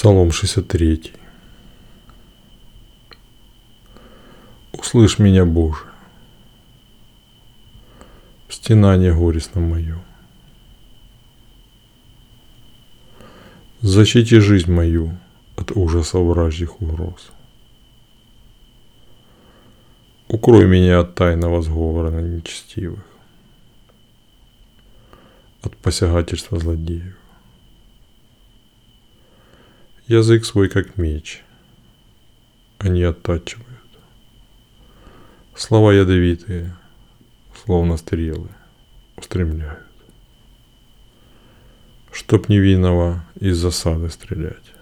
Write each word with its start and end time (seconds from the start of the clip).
Псалом 0.00 0.32
63. 0.32 1.12
Услышь 4.72 5.18
меня, 5.18 5.44
Боже, 5.44 5.84
стенание 8.48 9.12
горестно 9.12 9.60
мое. 9.60 10.02
Защити 13.82 14.40
жизнь 14.40 14.72
мою 14.72 15.18
от 15.56 15.72
ужаса 15.76 16.18
вражьих 16.18 16.80
угроз. 16.80 17.30
Укрой 20.28 20.66
меня 20.66 21.00
от 21.00 21.14
тайного 21.14 21.60
сговора 21.60 22.10
на 22.10 22.20
нечестивых, 22.20 23.04
от 25.60 25.76
посягательства 25.76 26.58
злодеев. 26.58 27.19
Язык 30.10 30.44
свой 30.44 30.68
как 30.68 30.98
меч, 30.98 31.40
они 32.78 33.04
оттачивают. 33.04 33.68
Слова 35.54 35.92
ядовитые, 35.92 36.76
словно 37.64 37.96
стрелы, 37.96 38.48
устремляют. 39.16 39.86
Чтоб 42.10 42.48
невинного 42.48 43.24
из 43.38 43.58
засады 43.58 44.10
стрелять. 44.10 44.72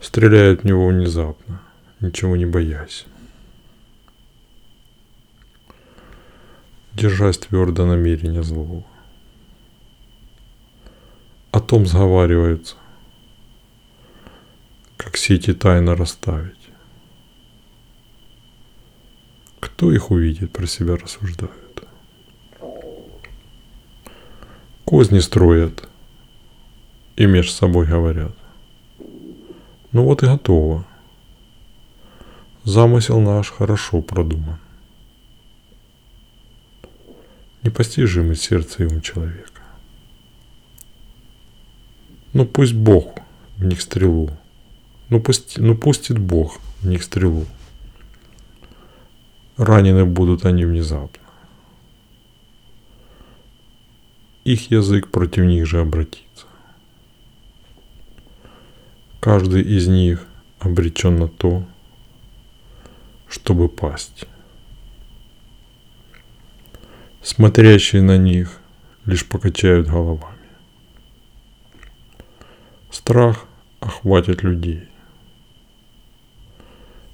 Стреляют 0.00 0.62
в 0.62 0.64
него 0.64 0.88
внезапно, 0.88 1.62
ничего 2.00 2.36
не 2.36 2.46
боясь. 2.46 3.06
Держась 6.94 7.38
твердо 7.38 7.86
намерения 7.86 8.42
злого 8.42 8.84
о 11.64 11.66
том 11.66 11.86
сговариваются, 11.86 12.76
как 14.98 15.16
сети 15.16 15.54
тайно 15.54 15.96
расставить. 15.96 16.68
Кто 19.60 19.90
их 19.90 20.10
увидит, 20.10 20.52
про 20.52 20.66
себя 20.66 20.96
рассуждают. 20.96 21.88
Козни 24.84 25.20
строят 25.20 25.88
и 27.16 27.24
между 27.24 27.52
собой 27.52 27.86
говорят. 27.86 28.36
Ну 29.92 30.04
вот 30.04 30.22
и 30.22 30.26
готово. 30.26 30.84
Замысел 32.64 33.20
наш 33.20 33.50
хорошо 33.50 34.02
продуман. 34.02 34.58
Непостижимый 37.62 38.36
сердце 38.36 38.82
ему 38.82 39.00
человека. 39.00 39.53
Ну 42.34 42.44
пусть 42.46 42.74
Бог 42.74 43.14
в 43.56 43.64
них 43.64 43.80
стрелу. 43.80 44.30
Ну, 45.08 45.20
пусть, 45.20 45.56
ну 45.58 45.76
пустит 45.76 46.18
Бог 46.18 46.58
в 46.80 46.86
них 46.86 47.04
стрелу. 47.04 47.46
Ранены 49.56 50.04
будут 50.04 50.44
они 50.44 50.64
внезапно. 50.64 51.22
Их 54.42 54.70
язык 54.72 55.10
против 55.10 55.44
них 55.44 55.64
же 55.66 55.80
обратится. 55.80 56.46
Каждый 59.20 59.62
из 59.62 59.86
них 59.86 60.26
обречен 60.58 61.16
на 61.16 61.28
то, 61.28 61.64
чтобы 63.28 63.68
пасть. 63.68 64.26
Смотрящие 67.22 68.02
на 68.02 68.18
них 68.18 68.58
лишь 69.06 69.24
покачают 69.24 69.86
головами. 69.86 70.43
Страх 72.94 73.44
охватит 73.80 74.44
людей. 74.44 74.88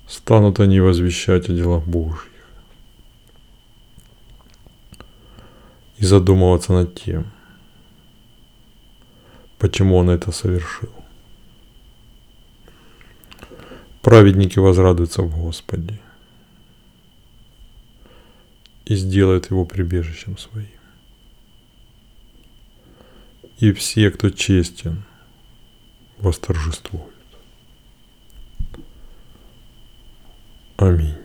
Станут 0.07 0.61
они 0.61 0.79
возвещать 0.79 1.49
о 1.49 1.55
делах 1.55 1.87
Божьих 1.87 2.29
и 5.97 6.05
задумываться 6.05 6.75
над 6.75 7.03
тем, 7.03 7.33
почему 9.59 9.97
он 9.97 10.11
это 10.11 10.33
совершил. 10.33 10.93
Праведники 14.03 14.59
возрадуются 14.59 15.23
в 15.23 15.35
Господе 15.35 15.99
и 18.85 18.95
сделают 18.97 19.51
его 19.51 19.65
прибежищем 19.65 20.37
своим. 20.37 20.69
И 23.57 23.73
все, 23.73 24.11
кто 24.11 24.29
честен– 24.29 25.05
восторжествует. 26.21 27.15
Аминь. 30.77 31.20